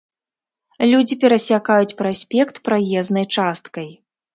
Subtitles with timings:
[0.93, 3.89] Людзі перасякаюць праспект праезнай часткай.